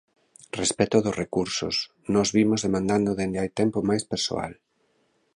Respecto 0.61 0.97
dos 1.05 1.17
recursos, 1.23 1.75
nós 2.13 2.27
vimos 2.37 2.63
demandando 2.65 3.17
dende 3.19 3.39
hai 3.41 3.49
tempo 3.61 3.77
máis 3.89 4.03
persoal. 4.11 4.53